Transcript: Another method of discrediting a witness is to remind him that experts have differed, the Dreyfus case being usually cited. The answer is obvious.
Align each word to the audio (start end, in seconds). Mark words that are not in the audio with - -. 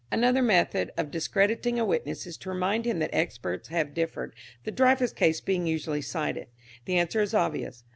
Another 0.11 0.41
method 0.41 0.89
of 0.97 1.11
discrediting 1.11 1.77
a 1.77 1.85
witness 1.85 2.25
is 2.25 2.35
to 2.37 2.49
remind 2.49 2.85
him 2.85 2.97
that 2.97 3.13
experts 3.13 3.67
have 3.67 3.93
differed, 3.93 4.33
the 4.63 4.71
Dreyfus 4.71 5.13
case 5.13 5.41
being 5.41 5.67
usually 5.67 6.01
cited. 6.01 6.47
The 6.85 6.97
answer 6.97 7.21
is 7.21 7.35
obvious. 7.35 7.83